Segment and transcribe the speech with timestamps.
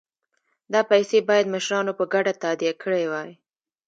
[0.73, 3.31] دا پیسې باید مشرانو په ګډه تادیه کړي وای.